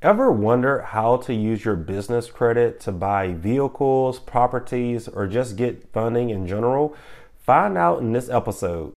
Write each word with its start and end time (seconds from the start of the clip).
Ever 0.00 0.30
wonder 0.30 0.82
how 0.82 1.16
to 1.16 1.34
use 1.34 1.64
your 1.64 1.74
business 1.74 2.30
credit 2.30 2.78
to 2.82 2.92
buy 2.92 3.32
vehicles, 3.32 4.20
properties, 4.20 5.08
or 5.08 5.26
just 5.26 5.56
get 5.56 5.92
funding 5.92 6.30
in 6.30 6.46
general? 6.46 6.94
Find 7.40 7.76
out 7.76 7.98
in 7.98 8.12
this 8.12 8.28
episode. 8.28 8.94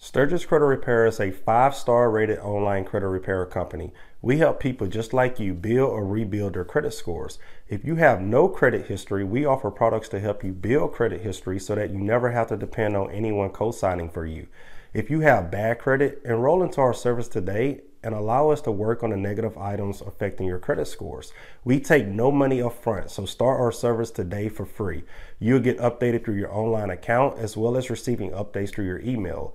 Stirgus 0.00 0.46
Credit 0.46 0.64
Repair 0.64 1.04
is 1.04 1.20
a 1.20 1.30
five 1.30 1.74
star 1.74 2.10
rated 2.10 2.38
online 2.38 2.86
credit 2.86 3.08
repair 3.08 3.44
company. 3.44 3.92
We 4.22 4.38
help 4.38 4.58
people 4.58 4.86
just 4.86 5.12
like 5.12 5.38
you 5.38 5.52
build 5.52 5.90
or 5.90 6.06
rebuild 6.06 6.54
their 6.54 6.64
credit 6.64 6.94
scores. 6.94 7.38
If 7.68 7.84
you 7.84 7.96
have 7.96 8.22
no 8.22 8.48
credit 8.48 8.86
history, 8.86 9.24
we 9.24 9.44
offer 9.44 9.70
products 9.70 10.08
to 10.08 10.20
help 10.20 10.42
you 10.42 10.52
build 10.52 10.94
credit 10.94 11.20
history 11.20 11.58
so 11.58 11.74
that 11.74 11.90
you 11.90 11.98
never 11.98 12.30
have 12.30 12.46
to 12.46 12.56
depend 12.56 12.96
on 12.96 13.10
anyone 13.10 13.50
co 13.50 13.70
signing 13.70 14.08
for 14.08 14.24
you. 14.24 14.46
If 14.92 15.08
you 15.08 15.20
have 15.20 15.52
bad 15.52 15.78
credit, 15.78 16.20
enroll 16.24 16.64
into 16.64 16.80
our 16.80 16.92
service 16.92 17.28
today 17.28 17.82
and 18.02 18.12
allow 18.12 18.50
us 18.50 18.60
to 18.62 18.72
work 18.72 19.04
on 19.04 19.10
the 19.10 19.16
negative 19.16 19.56
items 19.56 20.00
affecting 20.00 20.46
your 20.48 20.58
credit 20.58 20.86
scores. 20.86 21.32
We 21.64 21.78
take 21.78 22.08
no 22.08 22.32
money 22.32 22.60
up 22.60 22.82
front, 22.82 23.10
so 23.10 23.24
start 23.24 23.60
our 23.60 23.70
service 23.70 24.10
today 24.10 24.48
for 24.48 24.66
free. 24.66 25.04
You'll 25.38 25.60
get 25.60 25.78
updated 25.78 26.24
through 26.24 26.36
your 26.36 26.52
online 26.52 26.90
account 26.90 27.38
as 27.38 27.56
well 27.56 27.76
as 27.76 27.88
receiving 27.88 28.30
updates 28.30 28.74
through 28.74 28.86
your 28.86 28.98
email. 29.00 29.54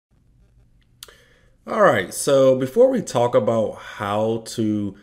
All 1.71 1.83
right, 1.83 2.13
so 2.13 2.57
before 2.57 2.89
we 2.89 3.01
talk 3.01 3.33
about 3.33 3.75
how 3.75 4.43
to 4.47 4.93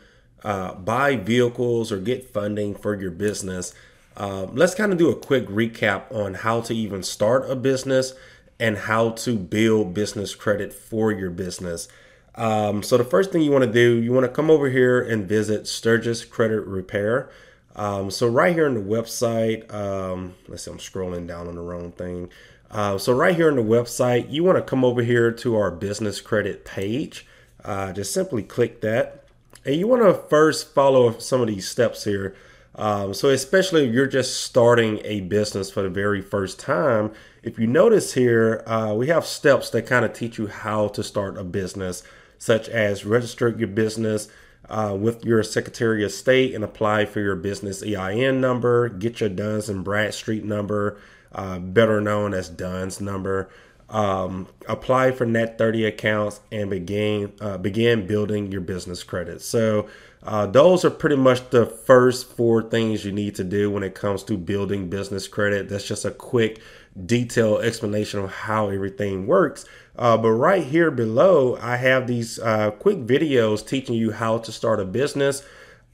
uh, 0.45 0.75
buy 0.75 1.17
vehicles 1.17 1.91
or 1.91 1.97
get 1.97 2.31
funding 2.31 2.75
for 2.75 2.95
your 2.95 3.11
business, 3.11 3.73
uh, 4.19 4.49
let's 4.53 4.75
kind 4.75 4.93
of 4.93 4.99
do 4.99 5.09
a 5.09 5.17
quick 5.17 5.47
recap 5.47 6.15
on 6.15 6.35
how 6.35 6.61
to 6.61 6.75
even 6.75 7.03
start 7.03 7.51
a 7.51 7.57
business 7.57 8.13
and 8.61 8.77
how 8.77 9.13
to 9.13 9.35
build 9.35 9.95
business 9.95 10.35
credit 10.35 10.75
for 10.75 11.11
your 11.11 11.31
business. 11.31 11.89
Um, 12.35 12.83
so 12.83 12.99
the 12.99 13.03
first 13.05 13.33
thing 13.33 13.41
you 13.41 13.51
want 13.51 13.65
to 13.65 13.73
do, 13.73 14.03
you 14.03 14.13
want 14.13 14.27
to 14.27 14.31
come 14.31 14.51
over 14.51 14.69
here 14.69 15.01
and 15.01 15.27
visit 15.27 15.63
Stirgus 15.63 16.29
Credit 16.29 16.61
Repair. 16.67 17.31
Um, 17.77 18.11
so 18.11 18.29
right 18.29 18.53
here 18.53 18.67
on 18.67 18.75
the 18.75 18.81
website, 18.81 19.73
um, 19.73 20.35
let's 20.49 20.65
see, 20.65 20.71
I'm 20.71 20.77
scrolling 20.77 21.27
down 21.27 21.49
on 21.49 21.55
the 21.55 21.63
wrong 21.63 21.93
thing. 21.93 22.29
Uh, 22.71 22.99
so 22.99 23.13
right 23.13 23.35
here 23.35 23.49
on 23.49 23.57
the 23.57 23.63
website, 23.63 24.31
you 24.31 24.45
want 24.45 24.59
to 24.59 24.63
come 24.63 24.85
over 24.85 25.03
here 25.03 25.33
to 25.33 25.57
our 25.57 25.71
business 25.71 26.21
credit 26.21 26.65
page. 26.65 27.27
Uh, 27.65 27.93
just 27.93 28.13
simply 28.13 28.43
click 28.43 28.81
that. 28.83 29.25
And 29.65 29.77
you 29.77 29.87
want 29.87 30.03
to 30.03 30.15
first 30.15 30.75
follow 30.75 31.19
some 31.19 31.41
of 31.41 31.49
these 31.49 31.69
steps 31.69 32.05
here. 32.05 32.35
Um, 32.75 33.13
so 33.13 33.31
especially 33.31 33.89
if 33.89 33.93
you're 33.93 34.07
just 34.07 34.45
starting 34.45 35.01
a 35.05 35.21
business 35.23 35.71
for 35.71 35.83
the 35.83 35.89
very 35.89 36.23
first 36.23 36.61
time, 36.61 37.13
if 37.43 37.59
you 37.59 37.67
notice 37.67 38.15
here, 38.15 38.63
uh, 38.67 38.95
we 38.97 39.09
have 39.09 39.27
steps 39.27 39.71
that 39.71 39.87
kind 39.87 40.05
of 40.05 40.13
teach 40.13 40.39
you 40.39 40.47
how 40.47 40.89
to 40.89 41.03
start 41.03 41.37
a 41.37 41.45
business, 41.45 42.03
such 42.39 42.69
as 42.69 43.05
register 43.05 43.49
your 43.49 43.69
business 43.69 44.29
uh, 44.69 44.97
with 44.99 45.25
your 45.25 45.43
Secretary 45.43 46.05
of 46.05 46.13
State 46.13 46.55
and 46.55 46.63
apply 46.63 47.07
for 47.07 47.21
your 47.21 47.37
business 47.37 47.83
EIN 47.83 48.41
number, 48.41 48.89
get 48.89 49.21
your 49.21 49.31
Duns 49.31 49.69
and 49.69 49.83
Bradstreet 49.83 50.45
number, 50.45 50.99
uh, 51.33 51.59
better 51.59 52.01
known 52.01 52.35
as 52.35 52.49
Duns 52.49 53.01
number. 53.01 53.51
Um, 53.91 54.49
apply 54.69 55.13
for 55.13 55.25
net 55.25 55.57
30 55.57 55.87
accounts 55.87 56.41
and 56.53 56.69
begin 56.69 57.33
uh, 57.41 57.57
begin 57.57 58.07
building 58.07 58.53
your 58.53 58.61
business 58.61 59.03
credit. 59.03 59.41
So 59.41 59.89
uh, 60.23 60.47
those 60.47 60.85
are 60.85 60.91
pretty 60.91 61.17
much 61.17 61.49
the 61.51 61.65
first 61.65 62.29
four 62.37 62.63
things 62.63 63.05
you 63.05 63.13
need 63.13 63.35
to 63.37 63.45
do 63.45 63.71
when 63.71 63.83
it 63.83 63.95
comes 63.95 64.23
to 64.25 64.37
building 64.37 64.91
business 64.91 65.29
credit. 65.29 65.69
That's 65.69 65.87
just 65.87 66.05
a 66.05 66.11
quick, 66.11 66.61
detailed 67.07 67.63
explanation 67.63 68.21
of 68.21 68.31
how 68.31 68.69
everything 68.69 69.27
works. 69.27 69.65
Uh, 69.97 70.17
but 70.17 70.33
right 70.33 70.65
here 70.65 70.91
below, 70.91 71.57
I 71.61 71.77
have 71.77 72.07
these 72.07 72.39
uh, 72.39 72.73
quick 72.73 72.99
videos 72.99 73.67
teaching 73.67 73.95
you 73.95 74.13
how 74.13 74.39
to 74.39 74.53
start 74.53 74.81
a 74.81 74.85
business. 74.85 75.43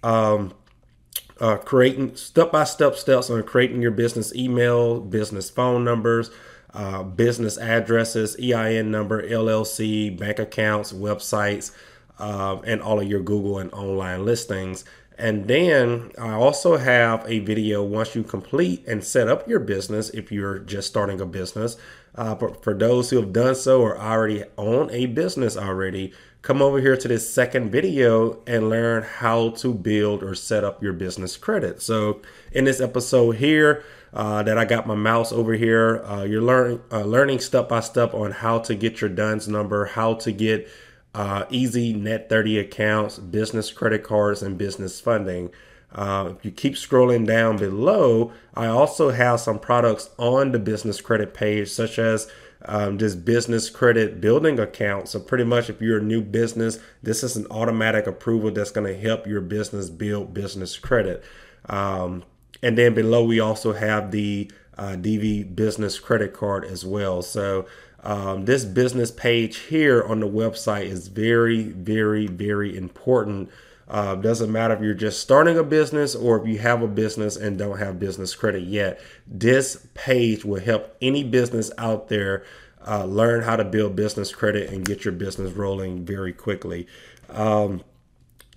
Um, 0.03 0.53
uh, 1.41 1.57
creating 1.57 2.17
step 2.17 2.53
by 2.53 2.65
step 2.65 2.97
steps 2.97 3.31
on 3.31 3.43
creating 3.43 3.83
your 3.83 3.91
business 3.91 4.35
email, 4.35 5.01
business 5.01 5.51
phone 5.51 5.85
numbers, 5.85 6.31
uh, 6.73 7.03
business 7.03 7.59
addresses, 7.59 8.37
EIN 8.41 8.91
number, 8.91 9.23
LLC, 9.29 10.17
bank 10.17 10.39
accounts, 10.39 10.93
websites, 10.93 11.73
uh, 12.19 12.59
and 12.65 12.83
all 12.83 13.01
of 13.01 13.09
your 13.09 13.21
Google 13.21 13.59
and 13.59 13.73
online 13.73 14.25
listings. 14.25 14.85
And 15.17 15.47
then 15.47 16.11
I 16.19 16.33
also 16.33 16.77
have 16.77 17.25
a 17.29 17.39
video 17.39 17.85
once 17.85 18.17
you 18.17 18.25
complete 18.25 18.85
and 18.87 19.05
set 19.05 19.29
up 19.29 19.49
your 19.49 19.61
business 19.61 20.11
if 20.11 20.33
you're 20.33 20.59
just 20.59 20.89
starting 20.89 21.21
a 21.21 21.27
business. 21.27 21.77
Uh, 22.17 22.35
but 22.35 22.63
for 22.63 22.75
those 22.75 23.11
who 23.11 23.17
have 23.17 23.33
done 23.33 23.55
so 23.55 23.81
or 23.81 23.99
already 23.99 24.45
own 24.59 24.91
a 24.91 25.07
business 25.07 25.57
already, 25.57 26.13
come 26.45 26.61
over 26.61 26.79
here 26.79 26.95
to 26.95 27.09
this 27.09 27.33
second 27.33 27.71
video 27.71 28.39
and 28.47 28.69
learn 28.69 29.03
how 29.03 29.49
to 29.49 29.73
build 29.73 30.23
or 30.23 30.35
set 30.35 30.63
up 30.63 30.83
your 30.83 30.93
business 30.93 31.39
credit. 31.39 31.81
So 31.81 32.21
in 32.53 32.65
this 32.67 32.83
episode 32.83 33.37
here, 33.37 33.83
uh, 34.13 34.43
that 34.43 34.59
I 34.59 34.67
got 34.67 34.87
my 34.87 34.95
mouse 34.95 35.33
over 35.33 35.55
here, 35.55 36.05
uh, 36.05 36.23
you're 36.23 36.43
learning 36.43 36.83
uh, 36.93 37.03
learning 37.03 37.41
step 37.41 37.69
by 37.69 37.81
step 37.81 38.13
on 38.13 38.31
how 38.31 38.59
to 38.61 38.75
get 38.75 39.01
your 39.01 39.09
DUNS 39.11 39.49
number, 39.49 39.87
how 39.87 40.15
to 40.15 40.31
get 40.31 40.69
uh, 41.15 41.47
easy 41.49 41.95
net 41.95 42.29
30 42.29 42.59
accounts, 42.59 43.19
business 43.19 43.73
credit 43.73 44.05
cards, 44.05 44.43
and 44.43 44.59
business 44.59 45.01
funding. 45.01 45.51
Uh, 45.93 46.35
if 46.37 46.45
you 46.45 46.51
keep 46.51 46.75
scrolling 46.75 47.27
down 47.27 47.57
below, 47.57 48.33
I 48.55 48.67
also 48.67 49.11
have 49.11 49.41
some 49.41 49.59
products 49.59 50.11
on 50.19 50.53
the 50.53 50.59
business 50.59 51.01
credit 51.01 51.33
page, 51.33 51.71
such 51.71 51.99
as 51.99 52.29
um, 52.67 52.99
this 52.99 53.15
business 53.15 53.69
credit 53.71 54.21
building 54.21 54.59
account. 54.59 55.09
So 55.09 55.21
pretty 55.21 55.45
much 55.45 55.69
if 55.69 55.81
you're 55.81 55.99
a 55.99 56.03
new 56.03 56.23
business, 56.23 56.79
this 57.03 57.23
is 57.23 57.37
an 57.37 57.47
automatic 57.51 58.07
approval 58.07 58.51
that's 58.51 58.71
going 58.71 58.87
to 58.93 58.99
help 58.99 59.27
your 59.27 59.41
business 59.41 59.91
build 59.91 60.33
business 60.33 60.79
credit. 60.79 61.23
Um, 61.69 62.25
and 62.63 62.79
then 62.79 62.95
below 62.95 63.25
we 63.25 63.41
also 63.41 63.73
have 63.73 64.11
the 64.11 64.51
uh, 64.79 64.97
DV 64.99 65.55
business 65.55 65.99
credit 65.99 66.33
card 66.33 66.65
as 66.65 66.85
well. 66.85 67.23
So 67.23 67.67
um, 68.03 68.45
this 68.45 68.65
business 68.65 69.11
page 69.11 69.57
here 69.57 70.03
on 70.03 70.21
the 70.21 70.29
website 70.29 70.87
is 70.87 71.09
very, 71.09 71.63
very, 71.63 72.27
very 72.27 72.77
important. 72.77 73.51
Uh, 73.89 74.15
doesn't 74.15 74.51
matter 74.51 74.75
if 74.75 74.81
you're 74.81 74.95
just 74.95 75.21
starting 75.21 75.59
a 75.59 75.63
business 75.63 76.15
or 76.15 76.41
if 76.41 76.49
you 76.49 76.59
have 76.59 76.83
a 76.83 76.89
business 76.89 77.37
and 77.37 77.59
don't 77.59 77.79
have 77.79 77.99
business 77.99 78.35
credit 78.35 78.63
yet. 78.63 79.01
This 79.27 79.87
page 79.95 80.45
will 80.45 80.61
help 80.61 80.97
any 81.03 81.23
business 81.23 81.71
out 81.77 82.09
there 82.09 82.45
uh, 82.87 83.05
learn 83.05 83.43
how 83.43 83.57
to 83.57 83.65
build 83.65 83.97
business 83.97 84.33
credit 84.35 84.71
and 84.71 84.85
get 84.85 85.05
your 85.05 85.13
business 85.13 85.53
rolling 85.53 86.05
very 86.05 86.33
quickly. 86.33 86.87
Um, 87.31 87.83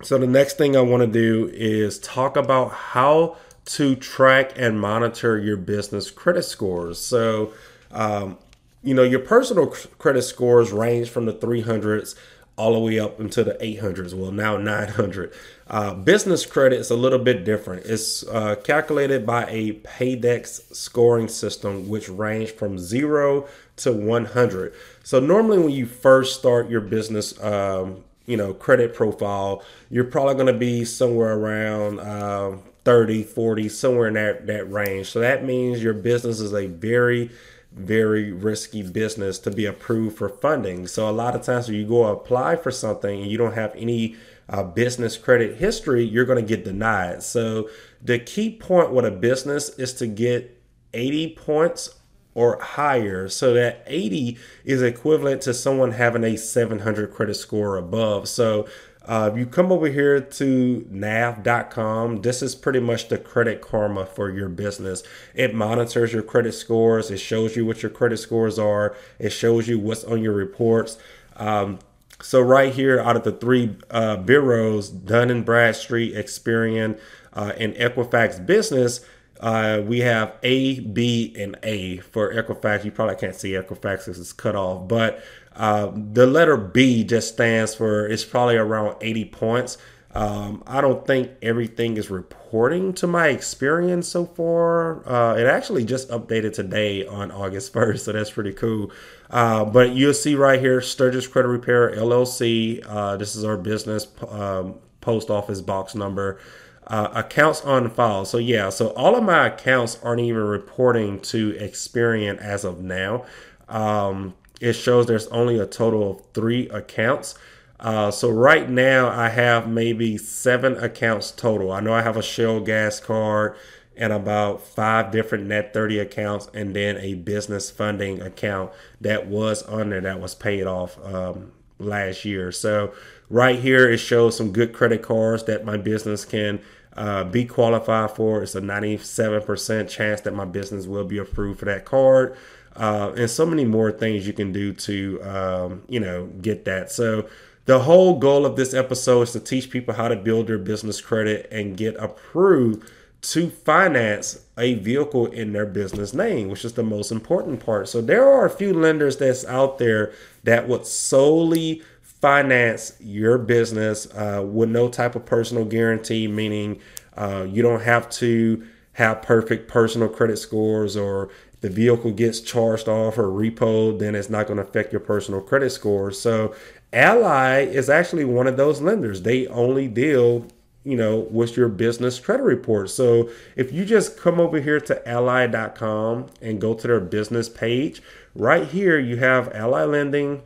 so, 0.03 0.17
the 0.17 0.27
next 0.27 0.57
thing 0.57 0.75
I 0.75 0.81
want 0.81 1.01
to 1.01 1.07
do 1.07 1.49
is 1.53 1.97
talk 1.99 2.37
about 2.37 2.71
how 2.71 3.37
to 3.65 3.95
track 3.95 4.53
and 4.55 4.79
monitor 4.79 5.37
your 5.37 5.57
business 5.57 6.11
credit 6.11 6.43
scores. 6.43 6.99
So, 6.99 7.53
um, 7.91 8.37
you 8.83 8.93
know, 8.93 9.03
your 9.03 9.19
personal 9.19 9.67
credit 9.97 10.21
scores 10.21 10.71
range 10.71 11.09
from 11.09 11.25
the 11.25 11.33
300s 11.33 12.15
all 12.57 12.73
the 12.73 12.79
way 12.79 12.99
up 12.99 13.19
into 13.19 13.43
the 13.43 13.53
800s. 13.53 14.13
Well, 14.13 14.31
now 14.31 14.57
900. 14.57 15.31
Uh, 15.67 15.93
business 15.93 16.45
credit 16.45 16.79
is 16.79 16.89
a 16.89 16.95
little 16.95 17.19
bit 17.19 17.45
different. 17.45 17.85
It's 17.85 18.27
uh, 18.27 18.55
calculated 18.55 19.25
by 19.25 19.45
a 19.45 19.73
Paydex 19.73 20.75
scoring 20.75 21.27
system, 21.27 21.87
which 21.87 22.09
range 22.09 22.51
from 22.51 22.79
zero 22.79 23.47
to 23.77 23.93
100. 23.93 24.73
So 25.03 25.19
normally, 25.19 25.59
when 25.59 25.69
you 25.69 25.85
first 25.85 26.39
start 26.39 26.69
your 26.69 26.81
business, 26.81 27.39
um, 27.43 28.03
you 28.25 28.37
know, 28.37 28.53
credit 28.53 28.95
profile, 28.95 29.63
you're 29.89 30.03
probably 30.03 30.33
going 30.33 30.47
to 30.47 30.53
be 30.53 30.83
somewhere 30.83 31.33
around 31.37 31.99
uh, 31.99 32.57
30, 32.83 33.23
40, 33.23 33.69
somewhere 33.69 34.07
in 34.07 34.15
that 34.15 34.47
that 34.47 34.71
range. 34.71 35.11
So 35.11 35.19
that 35.19 35.45
means 35.45 35.83
your 35.83 35.93
business 35.93 36.39
is 36.39 36.53
a 36.53 36.65
very 36.65 37.29
very 37.77 38.31
risky 38.31 38.81
business 38.81 39.39
to 39.39 39.51
be 39.51 39.65
approved 39.65 40.17
for 40.17 40.29
funding. 40.29 40.87
So 40.87 41.09
a 41.09 41.11
lot 41.11 41.35
of 41.35 41.43
times 41.43 41.67
when 41.67 41.77
you 41.77 41.87
go 41.87 42.05
apply 42.05 42.55
for 42.57 42.71
something 42.71 43.21
and 43.21 43.31
you 43.31 43.37
don't 43.37 43.53
have 43.53 43.73
any 43.75 44.15
uh, 44.49 44.63
business 44.63 45.17
credit 45.17 45.57
history, 45.57 46.03
you're 46.03 46.25
going 46.25 46.43
to 46.43 46.55
get 46.55 46.65
denied. 46.65 47.23
So 47.23 47.69
the 48.01 48.19
key 48.19 48.57
point 48.57 48.91
with 48.91 49.05
a 49.05 49.11
business 49.11 49.69
is 49.77 49.93
to 49.93 50.07
get 50.07 50.61
80 50.93 51.35
points 51.35 51.99
or 52.33 52.59
higher. 52.61 53.27
So 53.29 53.53
that 53.53 53.83
80 53.87 54.37
is 54.63 54.81
equivalent 54.81 55.41
to 55.43 55.53
someone 55.53 55.91
having 55.91 56.23
a 56.23 56.37
700 56.37 57.11
credit 57.11 57.35
score 57.35 57.77
above. 57.77 58.29
So 58.29 58.67
Uh, 59.07 59.31
you 59.35 59.45
come 59.45 59.71
over 59.71 59.87
here 59.87 60.19
to 60.19 60.85
nav.com. 60.91 62.21
This 62.21 62.41
is 62.41 62.55
pretty 62.55 62.81
much 62.81 63.07
the 63.07 63.17
credit 63.17 63.61
karma 63.61 64.05
for 64.05 64.29
your 64.29 64.49
business. 64.49 65.01
It 65.33 65.55
monitors 65.55 66.11
your 66.11 66.23
credit 66.23 66.53
scores. 66.53 67.09
It 67.09 67.19
shows 67.19 67.55
you 67.55 67.65
what 67.65 67.81
your 67.81 67.89
credit 67.89 68.17
scores 68.17 68.59
are. 68.59 68.95
It 69.17 69.29
shows 69.29 69.67
you 69.67 69.79
what's 69.79 70.03
on 70.03 70.21
your 70.21 70.33
reports. 70.33 70.97
Um, 71.37 71.79
so 72.21 72.41
right 72.41 72.73
here, 72.73 72.99
out 72.99 73.15
of 73.15 73.23
the 73.23 73.31
three 73.31 73.77
uh, 73.91 74.17
bureaus, 74.17 74.89
Dun 74.89 75.29
and 75.29 75.45
Bradstreet, 75.45 76.13
Experian, 76.13 76.99
uh, 77.33 77.53
and 77.57 77.75
Equifax 77.75 78.43
Business, 78.45 79.01
uh, 79.39 79.81
we 79.85 79.99
have 79.99 80.33
A, 80.43 80.79
B, 80.79 81.35
and 81.37 81.57
A 81.63 81.97
for 81.97 82.33
Equifax. 82.33 82.83
You 82.83 82.91
probably 82.91 83.15
can't 83.15 83.35
see 83.35 83.51
Equifax 83.51 83.99
because 83.99 84.19
it's 84.19 84.33
cut 84.33 84.55
off, 84.55 84.87
but 84.87 85.23
uh, 85.57 85.91
the 85.93 86.25
letter 86.27 86.55
B 86.55 87.03
just 87.03 87.33
stands 87.33 87.75
for 87.75 88.07
it's 88.07 88.23
probably 88.23 88.55
around 88.57 88.95
80 89.01 89.25
points. 89.25 89.77
Um, 90.13 90.63
I 90.65 90.81
don't 90.81 91.05
think 91.05 91.31
everything 91.41 91.97
is 91.97 92.09
reporting 92.09 92.93
to 92.93 93.07
my 93.07 93.27
experience 93.27 94.07
so 94.07 94.25
far. 94.25 95.07
Uh, 95.07 95.35
it 95.35 95.45
actually 95.45 95.83
just 95.83 96.09
updated 96.09 96.53
today 96.53 97.05
on 97.05 97.31
August 97.31 97.73
1st, 97.73 97.99
so 97.99 98.11
that's 98.13 98.31
pretty 98.31 98.53
cool. 98.53 98.91
Uh, 99.29 99.65
but 99.65 99.91
you'll 99.91 100.13
see 100.13 100.35
right 100.35 100.59
here 100.59 100.79
Stirgus 100.79 101.29
Credit 101.29 101.49
Repair 101.49 101.91
LLC. 101.95 102.83
Uh, 102.87 103.17
this 103.17 103.35
is 103.35 103.43
our 103.43 103.57
business 103.57 104.07
um, 104.29 104.75
post 105.01 105.29
office 105.29 105.61
box 105.61 105.95
number 105.95 106.39
uh, 106.87 107.09
accounts 107.13 107.61
on 107.61 107.89
file. 107.89 108.25
So 108.25 108.37
yeah, 108.37 108.69
so 108.69 108.89
all 108.89 109.15
of 109.15 109.23
my 109.23 109.47
accounts 109.47 109.99
aren't 110.03 110.21
even 110.21 110.43
reporting 110.43 111.19
to 111.21 111.53
Experian 111.53 112.37
as 112.37 112.63
of 112.63 112.81
now. 112.81 113.25
Um, 113.67 114.35
it 114.59 114.73
shows 114.73 115.05
there's 115.05 115.27
only 115.27 115.59
a 115.59 115.65
total 115.65 116.11
of 116.11 116.21
three 116.33 116.67
accounts. 116.69 117.35
Uh, 117.79 118.09
so 118.09 118.29
right 118.29 118.69
now 118.69 119.07
I 119.07 119.29
have 119.29 119.67
maybe 119.69 120.17
seven 120.17 120.77
accounts 120.77 121.31
total. 121.31 121.71
I 121.71 121.79
know 121.79 121.93
I 121.93 122.01
have 122.01 122.17
a 122.17 122.23
Shell 122.23 122.61
gas 122.61 122.99
card 122.99 123.55
and 123.95 124.13
about 124.13 124.61
five 124.61 125.11
different 125.11 125.45
net 125.45 125.73
30 125.73 125.99
accounts 125.99 126.49
and 126.53 126.75
then 126.75 126.97
a 126.97 127.15
business 127.15 127.69
funding 127.69 128.21
account 128.21 128.71
that 129.01 129.27
was 129.27 129.65
there 129.65 130.01
that 130.01 130.21
was 130.21 130.35
paid 130.35 130.65
off 130.65 131.03
um, 131.03 131.51
last 131.79 132.25
year. 132.25 132.51
So 132.51 132.93
right 133.29 133.59
here 133.59 133.89
it 133.89 133.97
shows 133.97 134.37
some 134.37 134.51
good 134.51 134.73
credit 134.73 135.01
cards 135.01 135.43
that 135.45 135.65
my 135.65 135.77
business 135.77 136.25
can 136.25 136.59
uh, 136.95 137.23
be 137.23 137.45
qualified 137.45 138.11
for. 138.11 138.41
It's 138.41 138.55
a 138.55 138.61
97% 138.61 139.89
chance 139.89 140.21
that 140.21 140.33
my 140.33 140.45
business 140.45 140.87
will 140.87 141.05
be 141.05 141.19
approved 141.19 141.59
for 141.59 141.65
that 141.65 141.85
card. 141.85 142.35
Uh, 142.77 143.11
and 143.17 143.29
so 143.29 143.45
many 143.45 143.65
more 143.65 143.91
things 143.91 144.25
you 144.27 144.33
can 144.33 144.51
do 144.51 144.71
to, 144.71 145.21
um, 145.23 145.83
you 145.87 145.99
know, 145.99 146.27
get 146.41 146.65
that. 146.65 146.91
So 146.91 147.27
the 147.65 147.79
whole 147.79 148.17
goal 148.17 148.45
of 148.45 148.55
this 148.55 148.73
episode 148.73 149.23
is 149.23 149.31
to 149.33 149.39
teach 149.39 149.69
people 149.69 149.93
how 149.93 150.07
to 150.07 150.15
build 150.15 150.47
their 150.47 150.57
business 150.57 151.01
credit 151.01 151.47
and 151.51 151.75
get 151.75 151.95
approved 151.97 152.89
to 153.19 153.49
finance 153.49 154.45
a 154.57 154.75
vehicle 154.75 155.25
in 155.27 155.51
their 155.51 155.65
business 155.65 156.13
name, 156.13 156.49
which 156.49 156.63
is 156.63 156.73
the 156.73 156.83
most 156.83 157.11
important 157.11 157.59
part. 157.59 157.89
So 157.89 157.99
there 157.99 158.25
are 158.25 158.45
a 158.45 158.49
few 158.49 158.73
lenders 158.73 159.17
that's 159.17 159.43
out 159.45 159.79
there 159.79 160.13
that 160.43 160.67
would 160.67 160.85
solely 160.85 161.81
finance 162.01 162.93
your 162.99 163.37
business 163.37 164.07
uh, 164.13 164.43
with 164.45 164.69
no 164.69 164.87
type 164.87 165.15
of 165.15 165.25
personal 165.25 165.65
guarantee, 165.65 166.27
meaning 166.27 166.79
uh, 167.15 167.45
you 167.49 167.61
don't 167.61 167.81
have 167.81 168.09
to 168.11 168.65
have 168.93 169.21
perfect 169.21 169.67
personal 169.67 170.09
credit 170.09 170.37
scores 170.37 170.97
or 170.97 171.29
the 171.61 171.69
vehicle 171.69 172.11
gets 172.11 172.39
charged 172.39 172.87
off 172.87 173.17
or 173.17 173.27
repoed, 173.27 173.99
then 173.99 174.15
it's 174.15 174.29
not 174.29 174.47
going 174.47 174.57
to 174.57 174.63
affect 174.63 174.91
your 174.91 174.99
personal 174.99 175.41
credit 175.41 175.71
score. 175.71 176.11
So 176.11 176.53
Ally 176.93 177.61
is 177.61 177.89
actually 177.89 178.25
one 178.25 178.47
of 178.47 178.57
those 178.57 178.81
lenders. 178.81 179.23
They 179.23 179.47
only 179.47 179.87
deal, 179.87 180.47
you 180.83 180.95
know, 180.95 181.27
with 181.31 181.57
your 181.57 181.67
business 181.67 182.19
credit 182.19 182.43
report. 182.43 182.89
So 182.89 183.29
if 183.55 183.73
you 183.73 183.85
just 183.85 184.17
come 184.17 184.39
over 184.39 184.61
here 184.61 184.79
to 184.81 185.09
ally.com 185.09 186.27
and 186.41 186.61
go 186.61 186.73
to 186.75 186.87
their 186.87 186.99
business 186.99 187.49
page, 187.49 188.01
right 188.35 188.67
here 188.67 188.99
you 188.99 189.17
have 189.17 189.53
Ally 189.53 189.83
Lending 189.83 190.43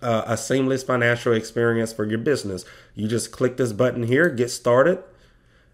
uh, 0.00 0.22
a 0.26 0.36
seamless 0.36 0.82
financial 0.82 1.32
experience 1.32 1.92
for 1.92 2.04
your 2.04 2.18
business. 2.18 2.64
You 2.94 3.08
just 3.08 3.32
click 3.32 3.56
this 3.56 3.72
button 3.72 4.04
here, 4.04 4.28
get 4.28 4.50
started, 4.50 5.02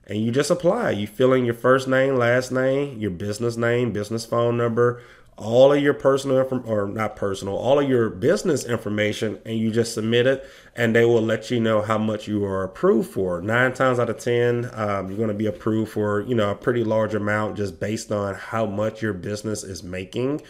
and 0.09 0.23
you 0.23 0.31
just 0.31 0.51
apply. 0.51 0.93
You 0.93 1.07
fill 1.07 1.33
in 1.33 1.45
your 1.45 1.55
first 1.55 1.87
name, 1.87 2.17
last 2.17 2.51
name, 2.51 2.99
your 2.99 3.11
business 3.11 3.57
name, 3.57 3.93
business 3.93 4.25
phone 4.25 4.57
number, 4.57 5.03
all 5.39 5.73
of 5.73 5.81
your 5.81 5.95
personal 5.95 6.39
or 6.67 6.89
not 6.89 7.15
personal, 7.15 7.57
all 7.57 7.79
of 7.79 7.89
your 7.89 8.11
business 8.11 8.65
information, 8.65 9.39
and 9.45 9.57
you 9.57 9.71
just 9.71 9.95
submit 9.95 10.27
it, 10.27 10.45
and 10.75 10.97
they 10.97 11.05
will 11.05 11.23
let 11.23 11.51
you 11.51 11.61
know 11.61 11.81
how 11.81 11.97
much 11.97 12.27
you 12.27 12.45
are 12.45 12.65
approved 12.65 13.11
for. 13.11 13.41
Nine 13.41 13.73
times 13.73 14.01
out 14.01 14.11
of 14.11 14.19
ten, 14.19 14.69
um, 14.73 15.09
you're 15.09 15.17
going 15.17 15.29
to 15.29 15.35
be 15.35 15.47
approved 15.47 15.93
for 15.93 16.23
you 16.23 16.35
know 16.35 16.51
a 16.51 16.55
pretty 16.57 16.83
large 16.83 17.15
amount 17.15 17.57
just 17.57 17.79
based 17.79 18.11
on 18.11 18.35
how 18.35 18.67
much 18.67 19.01
your 19.01 19.13
business 19.13 19.63
is 19.63 19.83
making 19.85 20.43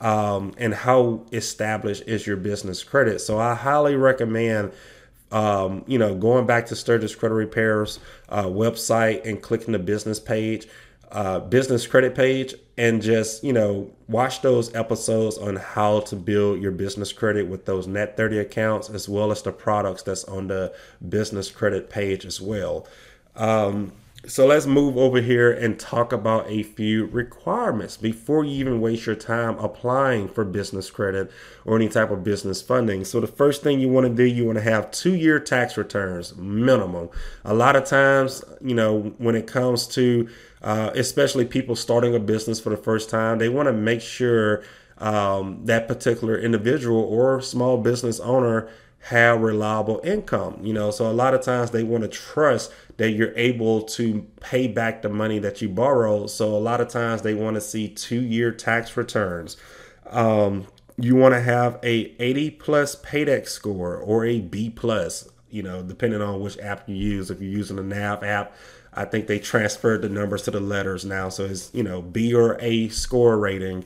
um, 0.00 0.52
and 0.58 0.74
how 0.74 1.24
established 1.32 2.02
is 2.06 2.26
your 2.26 2.36
business 2.36 2.84
credit. 2.84 3.20
So 3.20 3.38
I 3.38 3.54
highly 3.54 3.96
recommend. 3.96 4.72
Um, 5.34 5.82
you 5.88 5.98
know, 5.98 6.14
going 6.14 6.46
back 6.46 6.66
to 6.66 6.76
Stirgus 6.76 7.18
Credit 7.18 7.34
Repair's 7.34 7.98
uh, 8.28 8.44
website 8.44 9.26
and 9.26 9.42
clicking 9.42 9.72
the 9.72 9.80
business 9.80 10.20
page, 10.20 10.68
uh, 11.10 11.40
business 11.40 11.88
credit 11.88 12.14
page, 12.14 12.54
and 12.78 13.02
just 13.02 13.42
you 13.42 13.52
know 13.52 13.90
watch 14.06 14.42
those 14.42 14.72
episodes 14.76 15.36
on 15.36 15.56
how 15.56 16.00
to 16.00 16.14
build 16.14 16.62
your 16.62 16.70
business 16.70 17.12
credit 17.12 17.48
with 17.48 17.64
those 17.66 17.88
net 17.88 18.16
30 18.16 18.38
accounts 18.38 18.88
as 18.88 19.08
well 19.08 19.32
as 19.32 19.42
the 19.42 19.50
products 19.50 20.04
that's 20.04 20.22
on 20.24 20.46
the 20.46 20.72
business 21.08 21.50
credit 21.50 21.90
page 21.90 22.24
as 22.24 22.40
well. 22.40 22.86
Um, 23.34 23.90
so 24.26 24.46
let's 24.46 24.66
move 24.66 24.96
over 24.96 25.20
here 25.20 25.52
and 25.52 25.78
talk 25.78 26.12
about 26.12 26.48
a 26.48 26.62
few 26.62 27.06
requirements 27.06 27.96
before 27.96 28.44
you 28.44 28.52
even 28.52 28.80
waste 28.80 29.06
your 29.06 29.14
time 29.14 29.58
applying 29.58 30.28
for 30.28 30.44
business 30.44 30.90
credit 30.90 31.30
or 31.64 31.76
any 31.76 31.88
type 31.88 32.10
of 32.10 32.24
business 32.24 32.62
funding. 32.62 33.04
So 33.04 33.20
the 33.20 33.26
first 33.26 33.62
thing 33.62 33.80
you 33.80 33.88
want 33.88 34.06
to 34.06 34.14
do, 34.14 34.24
you 34.24 34.44
want 34.44 34.56
to 34.56 34.64
have 34.64 34.90
two 34.90 35.14
year 35.14 35.38
tax 35.38 35.76
returns 35.76 36.36
minimum. 36.36 37.10
A 37.44 37.54
lot 37.54 37.76
of 37.76 37.84
times, 37.84 38.42
you 38.60 38.74
know, 38.74 39.14
when 39.18 39.34
it 39.34 39.46
comes 39.46 39.86
to 39.88 40.28
uh, 40.62 40.90
especially 40.94 41.44
people 41.44 41.76
starting 41.76 42.14
a 42.14 42.20
business 42.20 42.58
for 42.58 42.70
the 42.70 42.76
first 42.76 43.10
time, 43.10 43.38
they 43.38 43.50
want 43.50 43.66
to 43.66 43.72
make 43.72 44.00
sure 44.00 44.62
um, 44.98 45.60
that 45.64 45.88
particular 45.88 46.38
individual 46.38 47.02
or 47.02 47.40
small 47.40 47.78
business 47.78 48.20
owner 48.20 48.68
have 49.04 49.40
reliable 49.40 50.00
income. 50.02 50.58
You 50.62 50.72
know, 50.72 50.90
so 50.90 51.10
a 51.10 51.12
lot 51.12 51.34
of 51.34 51.42
times 51.42 51.70
they 51.70 51.82
want 51.82 52.02
to 52.02 52.08
trust 52.08 52.72
that 52.96 53.10
you're 53.10 53.36
able 53.36 53.82
to 53.82 54.26
pay 54.40 54.66
back 54.66 55.02
the 55.02 55.08
money 55.08 55.38
that 55.40 55.60
you 55.60 55.68
borrow. 55.68 56.26
So 56.26 56.54
a 56.54 56.58
lot 56.58 56.80
of 56.80 56.88
times 56.88 57.22
they 57.22 57.34
want 57.34 57.54
to 57.56 57.60
see 57.60 57.88
two 57.88 58.20
year 58.20 58.50
tax 58.50 58.96
returns. 58.96 59.56
Um, 60.08 60.66
you 60.96 61.16
want 61.16 61.34
to 61.34 61.40
have 61.40 61.78
a 61.82 62.14
80 62.18 62.50
plus 62.52 62.96
paydex 62.96 63.48
score 63.48 63.96
or 63.96 64.24
a 64.24 64.40
B 64.40 64.70
plus, 64.70 65.28
you 65.50 65.62
know, 65.62 65.82
depending 65.82 66.22
on 66.22 66.40
which 66.40 66.58
app 66.58 66.88
you 66.88 66.94
use. 66.94 67.30
If 67.30 67.40
you're 67.40 67.50
using 67.50 67.78
a 67.78 67.82
NAV 67.82 68.22
app, 68.22 68.54
I 68.94 69.04
think 69.04 69.26
they 69.26 69.38
transferred 69.38 70.02
the 70.02 70.08
numbers 70.08 70.42
to 70.42 70.50
the 70.50 70.60
letters 70.60 71.04
now. 71.04 71.28
So 71.28 71.44
it's, 71.44 71.74
you 71.74 71.82
know, 71.82 72.00
B 72.00 72.32
or 72.32 72.56
A 72.60 72.88
score 72.88 73.36
rating. 73.38 73.84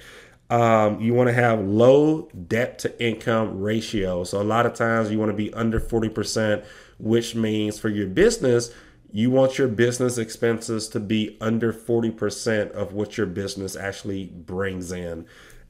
Um, 0.50 1.00
you 1.00 1.12
want 1.12 1.28
to 1.28 1.34
have 1.34 1.60
low 1.60 2.28
debt 2.48 2.78
to 2.80 3.02
income 3.04 3.60
ratio. 3.60 4.24
So 4.24 4.40
a 4.40 4.44
lot 4.44 4.64
of 4.64 4.74
times 4.74 5.10
you 5.10 5.18
want 5.18 5.30
to 5.30 5.36
be 5.36 5.52
under 5.52 5.78
40%, 5.78 6.64
which 6.98 7.34
means 7.34 7.78
for 7.78 7.90
your 7.90 8.06
business, 8.06 8.70
you 9.12 9.30
want 9.30 9.58
your 9.58 9.68
business 9.68 10.16
expenses 10.16 10.88
to 10.88 11.00
be 11.00 11.36
under 11.40 11.72
40% 11.72 12.70
of 12.72 12.92
what 12.92 13.18
your 13.18 13.26
business 13.26 13.76
actually 13.76 14.26
brings 14.26 14.90
in. 14.90 15.26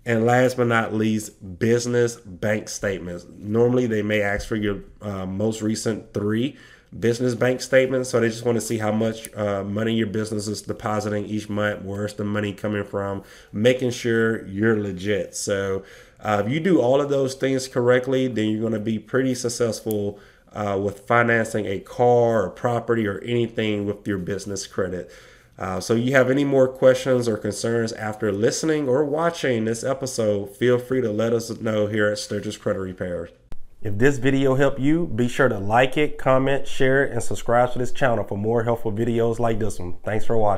And 0.06 0.25
last 0.25 0.56
but 0.56 0.68
not 0.68 0.94
least, 0.94 1.58
business 1.58 2.16
bank 2.16 2.68
statements. 2.68 3.26
Normally, 3.37 3.87
they 3.87 4.02
may 4.02 4.23
ask 4.23 4.47
for 4.47 4.56
your 4.56 4.85
uh, 5.02 5.26
most 5.26 5.61
recent 5.61 6.14
three 6.14 6.56
business 6.97 7.35
bank 7.35 7.61
statements. 7.61 8.11
So 8.11 8.21
they 8.21 8.28
just 8.28 8.45
want 8.45 8.57
to 8.57 8.61
see 8.61 8.78
how 8.78 8.92
much 8.92 9.33
uh, 9.35 9.62
money 9.64 9.95
your 9.95 10.07
business 10.07 10.49
is 10.49 10.62
depositing 10.62 11.26
each 11.26 11.49
month, 11.49 11.83
where's 11.83 12.14
the 12.14 12.25
money 12.25 12.52
coming 12.52 12.85
from, 12.85 13.23
making 13.52 13.90
sure 13.90 14.47
you're 14.47 14.80
legit. 14.80 15.35
So 15.35 15.85
uh, 16.21 16.42
if 16.45 16.52
you 16.52 16.61
do 16.61 16.80
all 16.80 17.00
of 17.00 17.09
those 17.09 17.35
things 17.35 17.68
correctly, 17.68 18.26
then 18.28 18.49
you're 18.49 18.61
going 18.61 18.73
to 18.73 18.80
be 18.80 18.99
pretty 18.99 19.35
successful 19.35 20.18
uh, 20.52 20.80
with 20.83 21.00
financing 21.00 21.66
a 21.66 21.78
car 21.78 22.45
or 22.45 22.50
property 22.50 23.07
or 23.07 23.18
anything 23.21 23.87
with 23.87 24.07
your 24.07 24.18
business 24.18 24.66
credit. 24.66 25.11
Uh, 25.59 25.80
so, 25.80 25.95
you 25.95 26.12
have 26.12 26.30
any 26.30 26.45
more 26.45 26.68
questions 26.68 27.26
or 27.26 27.37
concerns 27.37 27.92
after 27.95 28.30
listening 28.30 28.88
or 28.88 29.04
watching 29.04 29.64
this 29.64 29.83
episode, 29.83 30.54
feel 30.57 30.78
free 30.78 31.00
to 31.00 31.11
let 31.11 31.33
us 31.33 31.50
know 31.61 31.88
here 31.88 32.07
at 32.07 32.16
Stirgus 32.16 32.59
Credit 32.59 32.78
Repair. 32.78 33.28
If 33.80 33.97
this 33.97 34.18
video 34.18 34.56
helped 34.56 34.80
you, 34.80 35.06
be 35.06 35.28
sure 35.28 35.49
to 35.49 35.58
like 35.58 35.97
it, 35.97 36.18
comment, 36.18 36.66
share 36.66 37.04
it, 37.04 37.12
and 37.12 37.23
subscribe 37.23 37.73
to 37.73 37.78
this 37.78 37.92
channel 37.92 38.25
for 38.25 38.37
more 38.37 38.64
helpful 38.64 38.90
videos 38.90 39.38
like 39.38 39.61
this 39.61 39.78
one. 39.78 39.99
Thanks 40.04 40.25
for 40.25 40.37
watching. 40.37 40.56